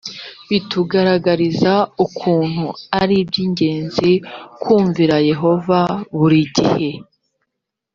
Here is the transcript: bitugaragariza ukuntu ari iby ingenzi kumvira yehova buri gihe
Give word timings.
bitugaragariza 0.49 1.73
ukuntu 2.05 2.65
ari 2.99 3.15
iby 3.23 3.35
ingenzi 3.45 4.11
kumvira 4.61 5.15
yehova 5.29 5.79
buri 6.17 6.41
gihe 6.55 6.89